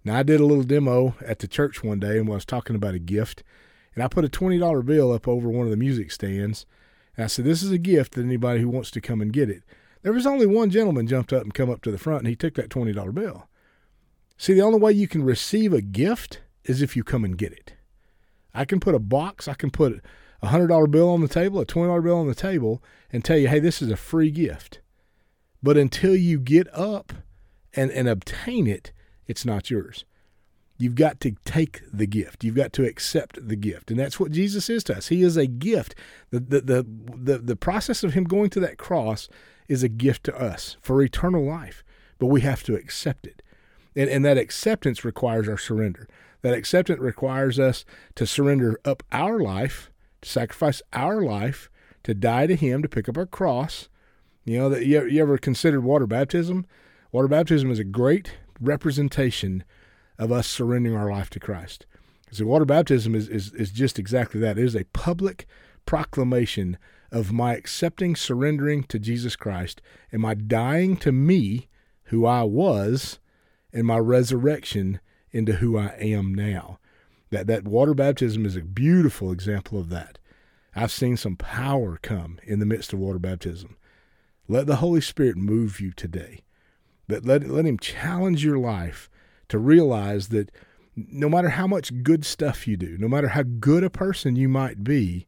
Now, 0.05 0.17
I 0.17 0.23
did 0.23 0.39
a 0.39 0.45
little 0.45 0.63
demo 0.63 1.15
at 1.25 1.39
the 1.39 1.47
church 1.47 1.83
one 1.83 1.99
day 1.99 2.19
and 2.19 2.29
I 2.29 2.33
was 2.33 2.45
talking 2.45 2.75
about 2.75 2.93
a 2.93 2.99
gift, 2.99 3.43
and 3.93 4.03
I 4.03 4.07
put 4.07 4.23
a 4.23 4.29
$20 4.29 4.85
bill 4.85 5.11
up 5.11 5.27
over 5.27 5.49
one 5.49 5.65
of 5.65 5.71
the 5.71 5.77
music 5.77 6.11
stands. 6.11 6.65
And 7.19 7.25
I 7.25 7.27
said, 7.27 7.43
This 7.43 7.61
is 7.63 7.71
a 7.71 7.77
gift 7.77 8.13
to 8.13 8.21
anybody 8.21 8.61
who 8.61 8.69
wants 8.69 8.91
to 8.91 9.01
come 9.01 9.19
and 9.19 9.33
get 9.33 9.49
it. 9.49 9.63
There 10.03 10.13
was 10.13 10.25
only 10.25 10.45
one 10.45 10.69
gentleman 10.69 11.05
jumped 11.05 11.33
up 11.33 11.43
and 11.43 11.53
come 11.53 11.69
up 11.69 11.81
to 11.81 11.91
the 11.91 11.97
front, 11.97 12.19
and 12.19 12.29
he 12.29 12.35
took 12.37 12.53
that 12.53 12.69
$20 12.69 13.13
bill. 13.13 13.49
See, 14.37 14.53
the 14.53 14.61
only 14.61 14.79
way 14.79 14.93
you 14.93 15.05
can 15.05 15.23
receive 15.23 15.73
a 15.73 15.81
gift 15.81 16.39
is 16.63 16.81
if 16.81 16.95
you 16.95 17.03
come 17.03 17.25
and 17.25 17.37
get 17.37 17.51
it. 17.51 17.73
I 18.53 18.63
can 18.63 18.79
put 18.79 18.95
a 18.95 18.99
box, 18.99 19.49
I 19.49 19.53
can 19.53 19.69
put 19.69 20.01
a 20.41 20.47
$100 20.47 20.89
bill 20.91 21.09
on 21.09 21.19
the 21.19 21.27
table, 21.27 21.59
a 21.59 21.65
$20 21.65 22.01
bill 22.01 22.19
on 22.19 22.27
the 22.27 22.33
table, 22.33 22.81
and 23.11 23.21
tell 23.21 23.37
you, 23.37 23.49
hey, 23.49 23.59
this 23.59 23.81
is 23.81 23.91
a 23.91 23.97
free 23.97 24.31
gift. 24.31 24.79
But 25.61 25.75
until 25.75 26.15
you 26.15 26.39
get 26.39 26.73
up 26.73 27.11
and, 27.73 27.91
and 27.91 28.07
obtain 28.07 28.65
it, 28.65 28.93
it's 29.27 29.43
not 29.43 29.69
yours. 29.69 30.05
You've 30.79 30.95
got 30.95 31.19
to 31.19 31.35
take 31.43 31.81
the 31.91 32.07
gift. 32.07 32.45
You've 32.45 32.55
got 32.55 32.71
to 32.73 32.85
accept 32.85 33.45
the 33.45 33.57
gift. 33.57 33.91
And 33.91 33.99
that's 33.99 34.17
what 34.17 34.31
Jesus 34.31 34.69
is 34.69 34.81
to 34.85 34.95
us. 34.95 35.09
He 35.09 35.23
is 35.23 35.35
a 35.35 35.45
gift. 35.45 35.93
The, 36.31 36.39
the, 36.39 36.61
the, 36.61 36.85
the, 37.17 37.37
the 37.37 37.55
process 37.57 38.01
of 38.01 38.13
Him 38.13 38.23
going 38.23 38.49
to 38.51 38.61
that 38.61 38.77
cross 38.77 39.27
is 39.67 39.83
a 39.83 39.89
gift 39.89 40.23
to 40.23 40.41
us 40.41 40.77
for 40.81 41.01
eternal 41.01 41.43
life, 41.43 41.83
but 42.17 42.27
we 42.27 42.39
have 42.41 42.63
to 42.63 42.75
accept 42.75 43.27
it. 43.27 43.41
And, 43.93 44.09
and 44.09 44.23
that 44.23 44.37
acceptance 44.37 45.03
requires 45.03 45.49
our 45.49 45.57
surrender. 45.57 46.07
That 46.43 46.53
acceptance 46.53 47.01
requires 47.01 47.59
us 47.59 47.83
to 48.15 48.25
surrender 48.25 48.79
up 48.85 49.03
our 49.11 49.37
life, 49.37 49.91
to 50.21 50.29
sacrifice 50.29 50.81
our 50.93 51.21
life, 51.21 51.69
to 52.03 52.13
die 52.13 52.47
to 52.47 52.55
Him, 52.55 52.81
to 52.83 52.89
pick 52.89 53.09
up 53.09 53.17
our 53.17 53.25
cross. 53.25 53.89
You 54.45 54.59
know, 54.59 54.69
that 54.69 54.85
you, 54.85 55.03
you 55.03 55.21
ever 55.21 55.37
considered 55.37 55.81
water 55.81 56.07
baptism? 56.07 56.65
Water 57.11 57.27
baptism 57.27 57.69
is 57.69 57.79
a 57.79 57.83
great 57.83 58.37
representation 58.61 59.65
of 60.19 60.31
us 60.31 60.47
surrendering 60.47 60.95
our 60.95 61.09
life 61.09 61.31
to 61.31 61.39
Christ. 61.39 61.87
So 62.31 62.45
water 62.45 62.65
baptism 62.65 63.15
is, 63.15 63.27
is, 63.27 63.53
is 63.53 63.71
just 63.71 63.97
exactly 63.97 64.39
that. 64.41 64.59
It 64.59 64.65
is 64.65 64.75
a 64.75 64.83
public 64.85 65.47
proclamation 65.85 66.77
of 67.11 67.31
my 67.31 67.55
accepting, 67.55 68.15
surrendering 68.15 68.83
to 68.83 68.99
Jesus 68.99 69.35
Christ, 69.35 69.81
and 70.11 70.21
my 70.21 70.35
dying 70.35 70.95
to 70.97 71.11
me, 71.11 71.67
who 72.03 72.25
I 72.25 72.43
was, 72.43 73.17
and 73.73 73.87
my 73.87 73.97
resurrection 73.97 74.99
into 75.31 75.53
who 75.53 75.77
I 75.77 75.95
am 75.99 76.35
now. 76.35 76.77
That 77.31 77.47
that 77.47 77.67
water 77.67 77.93
baptism 77.93 78.45
is 78.45 78.55
a 78.55 78.61
beautiful 78.61 79.31
example 79.31 79.79
of 79.79 79.89
that. 79.89 80.19
I've 80.75 80.91
seen 80.91 81.17
some 81.17 81.35
power 81.35 81.97
come 82.01 82.39
in 82.43 82.59
the 82.59 82.65
midst 82.65 82.93
of 82.93 82.99
water 82.99 83.19
baptism. 83.19 83.77
Let 84.47 84.67
the 84.67 84.77
Holy 84.77 85.01
Spirit 85.01 85.37
move 85.37 85.79
you 85.79 85.91
today. 85.91 86.41
But 87.07 87.25
let, 87.25 87.47
let 87.47 87.65
Him 87.65 87.77
challenge 87.79 88.43
your 88.43 88.57
life 88.57 89.09
to 89.49 89.57
realize 89.57 90.29
that 90.29 90.51
no 90.95 91.29
matter 91.29 91.49
how 91.49 91.67
much 91.67 92.03
good 92.03 92.25
stuff 92.25 92.67
you 92.67 92.77
do, 92.77 92.97
no 92.97 93.07
matter 93.07 93.29
how 93.29 93.43
good 93.43 93.83
a 93.83 93.89
person 93.89 94.35
you 94.35 94.49
might 94.49 94.83
be, 94.83 95.27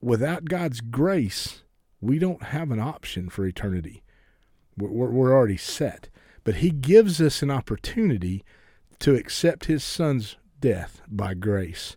without 0.00 0.46
God's 0.46 0.80
grace, 0.80 1.62
we 2.00 2.18
don't 2.18 2.44
have 2.44 2.70
an 2.70 2.80
option 2.80 3.28
for 3.28 3.46
eternity. 3.46 4.02
We're, 4.76 5.10
we're 5.10 5.34
already 5.34 5.56
set. 5.56 6.08
But 6.44 6.56
He 6.56 6.70
gives 6.70 7.20
us 7.20 7.42
an 7.42 7.50
opportunity 7.50 8.44
to 9.00 9.14
accept 9.14 9.66
His 9.66 9.84
Son's 9.84 10.36
death 10.58 11.02
by 11.08 11.34
grace. 11.34 11.96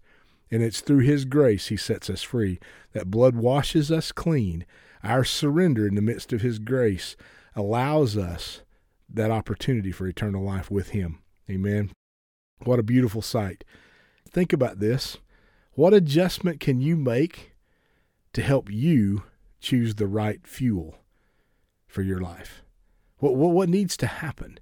And 0.52 0.62
it's 0.62 0.82
through 0.82 1.00
His 1.00 1.26
grace 1.26 1.68
He 1.68 1.78
sets 1.78 2.10
us 2.10 2.22
free. 2.22 2.60
That 2.92 3.10
blood 3.12 3.36
washes 3.36 3.92
us 3.92 4.12
clean. 4.12 4.66
Our 5.04 5.24
surrender 5.24 5.88
in 5.88 5.96
the 5.96 6.02
midst 6.02 6.34
of 6.34 6.42
His 6.42 6.60
grace 6.60 7.16
allows 7.56 8.18
us 8.18 8.62
that 9.14 9.32
opportunity 9.32 9.92
for 9.92 10.08
eternal 10.08 10.44
life 10.44 10.70
with 10.72 10.90
Him. 10.90 11.20
Amen. 11.50 11.92
What 12.64 12.80
a 12.80 12.84
beautiful 12.84 13.22
sight. 13.22 13.64
Think 14.30 14.54
about 14.54 14.80
this. 14.80 15.18
What 15.74 15.94
adjustment 15.94 16.60
can 16.60 16.82
you 16.82 16.96
make 16.96 17.54
to 18.34 18.42
help 18.42 18.72
you 18.72 19.24
choose 19.60 19.96
the 19.96 20.08
right 20.08 20.46
fuel 20.46 20.96
for 21.88 22.02
your 22.02 22.20
life? 22.20 22.64
What, 23.18 23.36
what, 23.36 23.52
what 23.52 23.70
needs 23.70 23.96
to 23.98 24.08
happen? 24.08 24.60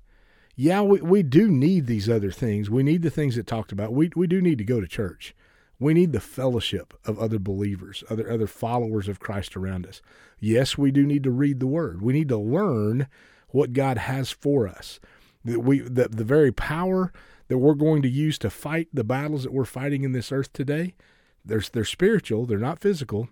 Yeah, 0.55 0.81
we, 0.81 1.01
we 1.01 1.24
do 1.24 1.50
need 1.50 1.88
these 1.88 2.10
other 2.10 2.31
things. 2.31 2.70
We 2.70 2.84
need 2.84 3.01
the 3.01 3.10
things 3.10 3.36
that 3.36 3.48
talked 3.48 3.72
about. 3.72 3.93
We, 3.93 4.12
we 4.15 4.27
do 4.27 4.41
need 4.41 4.58
to 4.58 4.63
go 4.63 4.81
to 4.81 4.88
church. 4.88 5.34
We 5.79 5.96
need 5.96 6.12
the 6.12 6.20
fellowship 6.20 6.93
of 7.05 7.17
other 7.17 7.39
believers, 7.39 8.03
other 8.08 8.29
other 8.29 8.46
followers 8.46 9.08
of 9.08 9.20
Christ 9.20 9.58
around 9.58 9.88
us. 9.88 10.00
Yes, 10.39 10.77
we 10.77 10.91
do 10.91 11.08
need 11.08 11.24
to 11.24 11.31
read 11.31 11.60
the 11.60 11.65
Word. 11.65 12.03
We 12.03 12.13
need 12.13 12.29
to 12.29 12.38
learn 12.38 13.08
what 13.51 13.74
God 13.74 13.98
has 13.98 14.31
for 14.31 14.67
us. 14.67 15.00
That 15.46 15.62
we 15.62 15.79
the, 15.79 16.08
the 16.10 16.24
very 16.24 16.51
power 16.51 17.12
that 17.51 17.58
we're 17.58 17.74
going 17.74 18.01
to 18.01 18.10
use 18.10 18.38
to 18.38 18.50
fight 18.50 18.88
the 18.93 19.03
battles 19.03 19.43
that 19.43 19.51
we're 19.51 19.65
fighting 19.65 20.05
in 20.05 20.13
this 20.13 20.31
earth 20.31 20.53
today, 20.53 20.96
they're, 21.43 21.62
they're 21.74 21.84
spiritual, 21.84 22.46
they're 22.46 22.58
not 22.58 22.79
physical. 22.79 23.27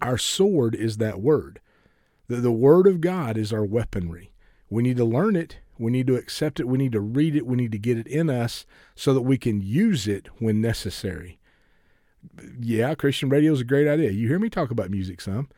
Our 0.00 0.16
sword 0.16 0.74
is 0.74 0.96
that 0.96 1.20
word. 1.20 1.60
The, 2.28 2.36
the 2.36 2.50
word 2.50 2.86
of 2.86 3.02
God 3.02 3.36
is 3.36 3.52
our 3.52 3.64
weaponry. 3.64 4.32
We 4.70 4.82
need 4.82 4.96
to 4.96 5.04
learn 5.04 5.36
it. 5.36 5.58
We 5.78 5.92
need 5.92 6.06
to 6.06 6.16
accept 6.16 6.60
it. 6.60 6.66
We 6.66 6.78
need 6.78 6.92
to 6.92 7.00
read 7.00 7.36
it. 7.36 7.46
We 7.46 7.56
need 7.56 7.72
to 7.72 7.78
get 7.78 7.98
it 7.98 8.06
in 8.06 8.30
us 8.30 8.64
so 8.94 9.12
that 9.12 9.20
we 9.20 9.36
can 9.36 9.60
use 9.60 10.08
it 10.08 10.28
when 10.38 10.62
necessary. 10.62 11.38
Yeah, 12.58 12.94
Christian 12.94 13.28
radio 13.28 13.52
is 13.52 13.60
a 13.60 13.64
great 13.64 13.86
idea. 13.86 14.12
You 14.12 14.28
hear 14.28 14.38
me 14.38 14.48
talk 14.48 14.70
about 14.70 14.90
music 14.90 15.20
some. 15.20 15.48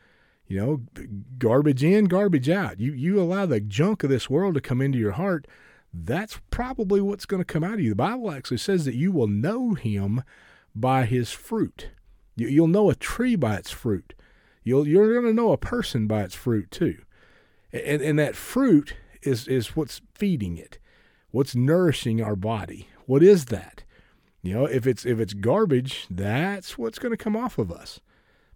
You 0.49 0.59
know, 0.59 1.07
garbage 1.37 1.83
in, 1.83 2.05
garbage 2.05 2.49
out. 2.49 2.81
You 2.81 2.91
you 2.91 3.21
allow 3.21 3.45
the 3.45 3.61
junk 3.61 4.03
of 4.03 4.09
this 4.09 4.29
world 4.29 4.55
to 4.55 4.61
come 4.61 4.81
into 4.81 4.97
your 4.97 5.13
heart 5.13 5.47
that's 5.93 6.39
probably 6.51 7.01
what's 7.01 7.25
going 7.25 7.41
to 7.41 7.45
come 7.45 7.63
out 7.63 7.75
of 7.75 7.79
you. 7.81 7.89
The 7.89 7.95
Bible 7.95 8.31
actually 8.31 8.57
says 8.57 8.85
that 8.85 8.95
you 8.95 9.11
will 9.11 9.27
know 9.27 9.73
him 9.73 10.23
by 10.75 11.05
his 11.05 11.31
fruit. 11.31 11.89
You, 12.35 12.61
will 12.61 12.67
know 12.67 12.89
a 12.89 12.95
tree 12.95 13.35
by 13.35 13.55
its 13.55 13.71
fruit. 13.71 14.13
You'll, 14.63 14.87
you're 14.87 15.13
going 15.13 15.25
to 15.25 15.33
know 15.33 15.51
a 15.51 15.57
person 15.57 16.07
by 16.07 16.23
its 16.23 16.35
fruit 16.35 16.69
too. 16.71 16.99
And, 17.73 18.01
and 18.01 18.19
that 18.19 18.35
fruit 18.35 18.95
is, 19.23 19.47
is 19.47 19.75
what's 19.75 20.01
feeding 20.13 20.57
it, 20.57 20.77
what's 21.31 21.55
nourishing 21.55 22.21
our 22.21 22.35
body. 22.35 22.87
What 23.05 23.23
is 23.23 23.45
that? 23.45 23.83
You 24.41 24.53
know, 24.53 24.65
if 24.65 24.87
it's 24.87 25.05
if 25.05 25.19
it's 25.19 25.33
garbage, 25.33 26.07
that's 26.09 26.77
what's 26.77 26.97
going 26.97 27.11
to 27.11 27.21
come 27.21 27.35
off 27.35 27.57
of 27.57 27.73
us. 27.73 27.99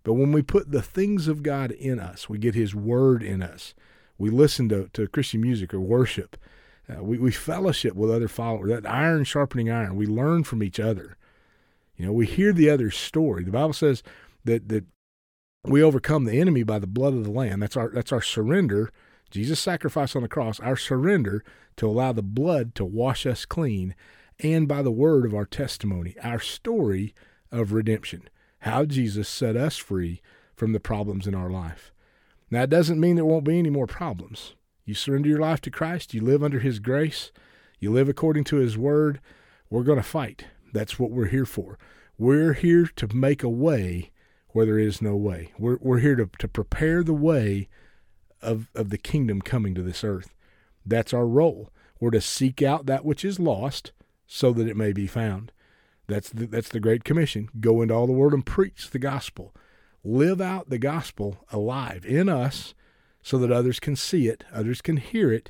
But 0.03 0.13
when 0.13 0.31
we 0.31 0.41
put 0.41 0.71
the 0.71 0.81
things 0.81 1.27
of 1.27 1.43
God 1.43 1.71
in 1.71 1.99
us, 1.99 2.27
we 2.29 2.37
get 2.37 2.55
His 2.55 2.75
Word 2.75 3.23
in 3.23 3.41
us. 3.41 3.73
We 4.17 4.29
listen 4.29 4.69
to, 4.69 4.89
to 4.93 5.07
Christian 5.07 5.41
music 5.41 5.73
or 5.73 5.79
worship 5.79 6.37
uh, 6.89 7.01
we, 7.01 7.17
we 7.17 7.31
fellowship 7.31 7.95
with 7.95 8.11
other 8.11 8.27
followers. 8.27 8.69
That 8.69 8.89
iron 8.89 9.23
sharpening 9.23 9.71
iron. 9.71 9.95
We 9.95 10.05
learn 10.05 10.43
from 10.43 10.61
each 10.61 10.79
other. 10.79 11.17
You 11.95 12.05
know, 12.05 12.13
we 12.13 12.25
hear 12.25 12.51
the 12.51 12.69
other's 12.69 12.97
story. 12.97 13.43
The 13.43 13.51
Bible 13.51 13.73
says 13.73 14.03
that 14.43 14.69
that 14.69 14.85
we 15.65 15.81
overcome 15.81 16.25
the 16.25 16.39
enemy 16.39 16.63
by 16.63 16.79
the 16.79 16.87
blood 16.87 17.13
of 17.13 17.23
the 17.23 17.31
Lamb. 17.31 17.61
That's 17.61 17.77
our 17.77 17.89
that's 17.89 18.11
our 18.11 18.21
surrender. 18.21 18.91
Jesus' 19.31 19.59
sacrifice 19.59 20.15
on 20.15 20.21
the 20.21 20.27
cross, 20.27 20.59
our 20.59 20.75
surrender 20.75 21.43
to 21.77 21.87
allow 21.87 22.11
the 22.11 22.21
blood 22.21 22.75
to 22.75 22.85
wash 22.85 23.25
us 23.25 23.45
clean, 23.45 23.95
and 24.39 24.67
by 24.67 24.81
the 24.81 24.91
word 24.91 25.25
of 25.25 25.33
our 25.33 25.45
testimony, 25.45 26.15
our 26.21 26.39
story 26.39 27.15
of 27.51 27.73
redemption, 27.73 28.29
how 28.63 28.85
Jesus 28.85 29.27
set 29.27 29.57
us 29.57 29.75
free 29.75 30.21
from 30.55 30.71
the 30.71 30.79
problems 30.79 31.27
in 31.27 31.35
our 31.35 31.49
life. 31.49 31.91
Now, 32.49 32.63
it 32.63 32.69
doesn't 32.69 32.99
mean 32.99 33.17
there 33.17 33.25
won't 33.25 33.43
be 33.43 33.59
any 33.59 33.69
more 33.69 33.87
problems. 33.87 34.55
You 34.85 34.93
surrender 34.93 35.27
your 35.27 35.39
life 35.39 35.59
to 35.61 35.71
Christ, 35.71 36.13
you 36.13 36.21
live 36.21 36.41
under 36.41 36.59
His 36.59 36.79
grace, 36.79 37.33
you 37.81 37.91
live 37.91 38.07
according 38.07 38.45
to 38.45 38.57
His 38.57 38.77
word. 38.77 39.19
We're 39.69 39.83
going 39.83 39.97
to 39.97 40.03
fight. 40.03 40.45
That's 40.71 40.97
what 40.97 41.11
we're 41.11 41.27
here 41.27 41.45
for. 41.45 41.77
We're 42.17 42.53
here 42.53 42.85
to 42.95 43.13
make 43.13 43.43
a 43.43 43.49
way 43.49 44.11
where 44.49 44.65
there 44.65 44.79
is 44.79 45.01
no 45.01 45.17
way. 45.17 45.51
We're, 45.59 45.77
we're 45.81 45.99
here 45.99 46.15
to, 46.15 46.29
to 46.39 46.47
prepare 46.47 47.03
the 47.03 47.13
way 47.13 47.67
of, 48.41 48.69
of 48.73 48.91
the 48.91 48.97
kingdom 48.97 49.41
coming 49.41 49.75
to 49.75 49.81
this 49.81 50.05
earth. 50.05 50.33
That's 50.85 51.13
our 51.13 51.27
role. 51.27 51.69
We're 51.99 52.11
to 52.11 52.21
seek 52.21 52.61
out 52.61 52.85
that 52.85 53.03
which 53.03 53.25
is 53.25 53.41
lost 53.41 53.91
so 54.25 54.53
that 54.53 54.69
it 54.69 54.77
may 54.77 54.93
be 54.93 55.07
found. 55.07 55.51
That's 56.07 56.29
the, 56.29 56.45
that's 56.45 56.69
the 56.69 56.79
Great 56.79 57.03
Commission. 57.03 57.49
Go 57.59 57.81
into 57.81 57.93
all 57.93 58.07
the 58.07 58.13
world 58.13 58.33
and 58.33 58.45
preach 58.45 58.89
the 58.89 58.99
gospel. 58.99 59.53
Live 60.03 60.41
out 60.41 60.69
the 60.69 60.77
gospel 60.77 61.45
alive 61.51 62.05
in 62.05 62.27
us 62.27 62.73
so 63.21 63.37
that 63.37 63.51
others 63.51 63.79
can 63.79 63.95
see 63.95 64.27
it, 64.27 64.43
others 64.51 64.81
can 64.81 64.97
hear 64.97 65.31
it, 65.31 65.49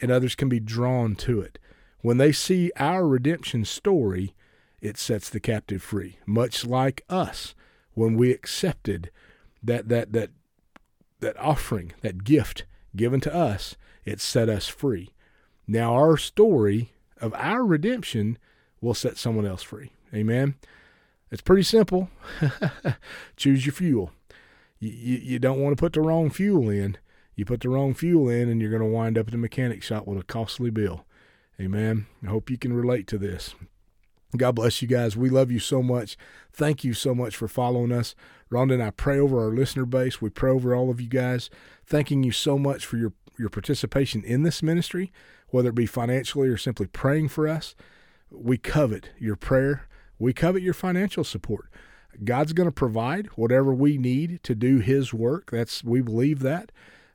and 0.00 0.10
others 0.10 0.34
can 0.34 0.48
be 0.48 0.60
drawn 0.60 1.14
to 1.16 1.40
it. 1.40 1.58
When 2.00 2.16
they 2.16 2.32
see 2.32 2.72
our 2.76 3.06
redemption 3.06 3.64
story, 3.64 4.34
it 4.80 4.96
sets 4.96 5.28
the 5.30 5.40
captive 5.40 5.82
free, 5.82 6.18
much 6.26 6.64
like 6.66 7.04
us 7.08 7.54
when 7.94 8.16
we 8.16 8.30
accepted 8.30 9.10
that 9.62 9.88
that 9.88 10.12
that 10.12 10.30
that 11.20 11.38
offering, 11.38 11.92
that 12.02 12.24
gift 12.24 12.64
given 12.94 13.20
to 13.20 13.34
us, 13.34 13.76
it 14.04 14.20
set 14.20 14.48
us 14.48 14.68
free. 14.68 15.10
Now 15.66 15.94
our 15.94 16.16
story 16.16 16.92
of 17.18 17.32
our 17.34 17.64
redemption 17.64 18.38
will 18.84 18.94
set 18.94 19.18
someone 19.18 19.46
else 19.46 19.62
free. 19.62 19.92
Amen. 20.14 20.54
It's 21.30 21.42
pretty 21.42 21.64
simple. 21.64 22.10
Choose 23.36 23.66
your 23.66 23.72
fuel 23.72 24.12
you, 24.84 25.18
you 25.18 25.38
don't 25.38 25.60
want 25.60 25.76
to 25.76 25.80
put 25.80 25.92
the 25.92 26.00
wrong 26.00 26.30
fuel 26.30 26.68
in. 26.68 26.96
You 27.34 27.44
put 27.44 27.60
the 27.60 27.68
wrong 27.68 27.94
fuel 27.94 28.28
in, 28.28 28.48
and 28.48 28.60
you're 28.60 28.70
going 28.70 28.82
to 28.82 28.88
wind 28.88 29.18
up 29.18 29.26
at 29.26 29.32
the 29.32 29.38
mechanic 29.38 29.82
shop 29.82 30.06
with 30.06 30.18
a 30.18 30.24
costly 30.24 30.70
bill. 30.70 31.04
Amen. 31.60 32.06
I 32.22 32.28
hope 32.28 32.50
you 32.50 32.58
can 32.58 32.72
relate 32.72 33.06
to 33.08 33.18
this. 33.18 33.54
God 34.36 34.56
bless 34.56 34.82
you 34.82 34.88
guys. 34.88 35.16
We 35.16 35.30
love 35.30 35.50
you 35.50 35.60
so 35.60 35.82
much. 35.82 36.16
Thank 36.52 36.82
you 36.82 36.92
so 36.92 37.14
much 37.14 37.36
for 37.36 37.46
following 37.46 37.92
us. 37.92 38.14
Rhonda 38.50 38.74
and 38.74 38.82
I 38.82 38.90
pray 38.90 39.18
over 39.18 39.40
our 39.40 39.54
listener 39.54 39.86
base. 39.86 40.20
We 40.20 40.30
pray 40.30 40.50
over 40.50 40.74
all 40.74 40.90
of 40.90 41.00
you 41.00 41.08
guys, 41.08 41.50
thanking 41.86 42.24
you 42.24 42.32
so 42.32 42.58
much 42.58 42.84
for 42.84 42.96
your, 42.96 43.12
your 43.38 43.48
participation 43.48 44.24
in 44.24 44.42
this 44.42 44.62
ministry, 44.62 45.12
whether 45.48 45.68
it 45.68 45.76
be 45.76 45.86
financially 45.86 46.48
or 46.48 46.56
simply 46.56 46.86
praying 46.86 47.28
for 47.28 47.46
us. 47.46 47.76
We 48.34 48.58
covet 48.58 49.10
your 49.18 49.36
prayer. 49.36 49.88
We 50.18 50.32
covet 50.32 50.62
your 50.62 50.74
financial 50.74 51.24
support. 51.24 51.68
God's 52.22 52.52
going 52.52 52.68
to 52.68 52.72
provide 52.72 53.26
whatever 53.34 53.74
we 53.74 53.98
need 53.98 54.42
to 54.44 54.54
do 54.54 54.78
His 54.78 55.12
work. 55.12 55.50
That's 55.50 55.82
we 55.82 56.00
believe 56.00 56.40
that. 56.40 56.70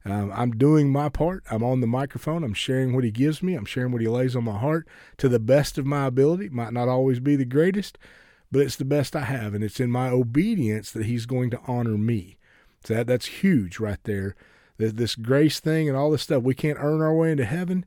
Um, 0.06 0.32
I'm 0.34 0.52
doing 0.52 0.92
my 0.92 1.10
part. 1.10 1.44
I'm 1.52 1.64
on 1.64 1.82
the 1.82 1.88
microphone. 1.88 2.44
I'm 2.44 2.54
sharing 2.54 2.94
what 2.94 3.04
He 3.04 3.12
gives 3.12 3.44
me. 3.44 3.56
I'm 3.56 3.66
sharing 3.66 3.92
what 3.92 4.02
He 4.02 4.08
lays 4.08 4.36
on 4.36 4.46
my 4.46 4.58
heart 4.58 4.88
to 5.18 5.30
the 5.30 5.40
best 5.40 5.78
of 5.78 5.86
my 5.86 6.06
ability. 6.06 6.50
Might 6.50 6.74
not 6.74 6.88
always 6.88 7.20
be 7.20 7.36
the 7.36 7.46
greatest, 7.46 7.98
but 8.52 8.62
it's 8.62 8.76
the 8.76 8.86
best 8.86 9.16
I 9.16 9.26
have, 9.26 9.54
and 9.54 9.64
it's 9.64 9.80
in 9.80 9.92
my 9.92 10.10
obedience 10.10 10.92
that 10.92 11.06
He's 11.06 11.26
going 11.26 11.50
to 11.52 11.62
honor 11.68 11.98
me. 11.98 12.38
So 12.84 12.94
that 12.94 13.08
that's 13.08 13.26
huge 13.26 13.80
right 13.80 14.00
there. 14.04 14.36
This, 14.78 15.16
grace 15.16 15.60
thing 15.60 15.90
and 15.90 15.98
all 15.98 16.10
this 16.10 16.22
stuff. 16.22 16.44
We 16.44 16.56
can't 16.56 16.80
earn 16.80 17.02
our 17.02 17.14
way 17.14 17.32
into 17.32 17.44
heaven. 17.44 17.86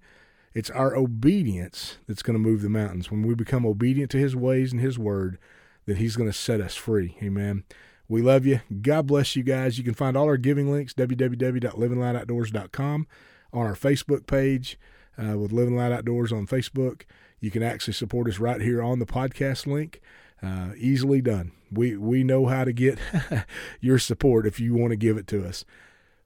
It's 0.55 0.71
our 0.71 0.97
obedience 0.97 1.99
that's 2.07 2.23
going 2.23 2.35
to 2.35 2.41
move 2.41 2.63
the 2.63 2.69
mountains. 2.69 3.11
When 3.11 3.23
we 3.23 3.35
become 3.35 3.67
obedient 3.67 4.11
to 4.13 4.19
His 4.19 4.37
ways 4.37 4.73
and 4.73 4.81
His 4.81 4.99
word, 4.99 5.39
that 5.87 5.99
He's 5.99 6.17
going 6.17 6.31
to 6.31 6.37
set 6.37 6.61
us 6.61 6.75
free. 6.75 7.17
Amen. 7.23 7.65
We 8.09 8.23
love 8.23 8.45
you. 8.45 8.61
God 8.83 9.07
bless 9.07 9.37
you 9.37 9.43
guys. 9.43 9.79
You 9.79 9.85
can 9.85 9.95
find 9.95 10.15
all 10.17 10.27
our 10.27 10.37
giving 10.37 10.71
links, 10.71 10.93
www.livinglightoutdoors.com 10.95 13.07
on 13.53 13.67
our 13.67 13.75
Facebook 13.75 14.27
page 14.27 14.79
uh, 15.17 15.39
with 15.39 15.53
Living 15.53 15.77
Loud 15.77 15.93
Outdoors 15.93 16.33
on 16.33 16.47
Facebook. 16.47 17.03
You 17.41 17.51
can 17.51 17.63
actually 17.63 17.95
support 17.95 18.29
us 18.29 18.39
right 18.39 18.61
here 18.61 18.83
on 18.83 18.99
the 18.99 19.07
podcast 19.07 19.67
link. 19.67 20.03
Uh, 20.43 20.73
easily 20.77 21.23
done. 21.23 21.53
We 21.71 21.97
we 21.97 22.25
know 22.25 22.47
how 22.47 22.65
to 22.65 22.73
get 22.73 22.99
your 23.81 23.99
support 23.99 24.45
if 24.45 24.59
you 24.59 24.75
want 24.75 24.91
to 24.91 24.97
give 24.97 25.17
it 25.17 25.29
to 25.29 25.47
us. 25.47 25.65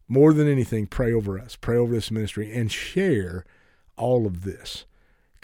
More 0.09 0.33
than 0.33 0.49
anything, 0.49 0.87
pray 0.87 1.13
over 1.13 1.39
us, 1.39 1.57
pray 1.57 1.77
over 1.77 1.93
this 1.93 2.11
ministry, 2.11 2.51
and 2.53 2.73
share 2.73 3.45
all 3.97 4.27
of 4.27 4.43
this. 4.43 4.85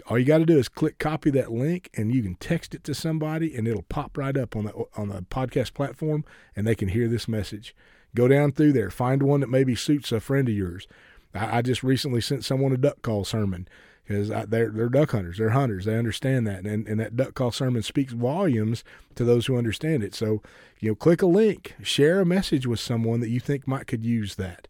All 0.07 0.19
you 0.19 0.25
got 0.25 0.39
to 0.39 0.47
do 0.47 0.59
is 0.59 0.69
click 0.69 0.99
copy 0.99 1.31
that 1.31 1.53
link, 1.53 1.91
and 1.95 2.13
you 2.15 2.23
can 2.23 2.35
text 2.35 2.75
it 2.75 2.83
to 2.85 2.95
somebody, 2.95 3.55
and 3.55 3.69
it'll 3.69 3.83
pop 3.83 4.17
right 4.17 4.37
up 4.37 4.57
on 4.57 4.65
the 4.65 4.73
on 4.97 5.09
the 5.09 5.23
podcast 5.23 5.75
platform, 5.75 6.25
and 6.57 6.67
they 6.67 6.75
can 6.75 6.89
hear 6.89 7.09
this 7.09 7.29
message. 7.29 7.75
Go 8.15 8.29
down 8.29 8.53
through 8.53 8.73
there, 8.73 8.91
find 8.91 9.23
one 9.23 9.41
that 9.41 9.49
maybe 9.49 9.75
suits 9.75 10.13
a 10.13 10.21
friend 10.21 10.49
of 10.49 10.55
yours. 10.55 10.87
I, 11.35 11.59
I 11.59 11.63
just 11.63 11.83
recently 11.83 12.21
sent 12.21 12.45
someone 12.45 12.73
a 12.73 12.77
duck 12.77 13.03
call 13.03 13.25
sermon 13.25 13.69
because 14.05 14.29
they're 14.49 14.71
they're 14.71 14.89
duck 14.89 15.13
hunters, 15.13 15.39
they're 15.39 15.51
hunters, 15.51 15.85
they 15.85 15.97
understand 15.97 16.47
that, 16.47 16.65
and 16.65 16.87
and 16.87 17.01
that 17.01 17.17
duck 17.17 17.35
call 17.35 17.53
sermon 17.53 17.83
speaks 17.83 18.13
volumes 18.13 18.83
to 19.15 19.25
those 19.25 19.47
who 19.47 19.57
understand 19.57 20.03
it. 20.03 20.15
So 20.15 20.43
you 20.81 20.91
know, 20.91 20.95
click 20.95 21.23
a 21.23 21.27
link, 21.27 21.75
share 21.83 22.21
a 22.21 22.27
message 22.27 22.67
with 22.67 22.81
someone 22.81 23.21
that 23.21 23.29
you 23.29 23.41
think 23.41 23.69
might 23.69 23.87
could 23.87 24.05
use 24.05 24.35
that. 24.35 24.67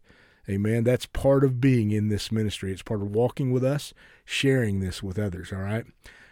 Amen. 0.49 0.83
That's 0.83 1.05
part 1.05 1.43
of 1.43 1.61
being 1.61 1.91
in 1.91 2.09
this 2.09 2.31
ministry. 2.31 2.71
It's 2.71 2.81
part 2.81 3.01
of 3.01 3.15
walking 3.15 3.51
with 3.51 3.63
us, 3.63 3.93
sharing 4.25 4.79
this 4.79 5.01
with 5.01 5.17
others. 5.17 5.53
All 5.53 5.59
right. 5.59 5.85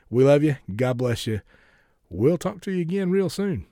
We 0.10 0.24
love 0.24 0.44
you. 0.44 0.58
God 0.76 0.98
bless 0.98 1.26
you. 1.28 1.42
We'll 2.10 2.38
talk 2.38 2.60
to 2.62 2.72
you 2.72 2.82
again 2.82 3.10
real 3.10 3.30
soon. 3.30 3.68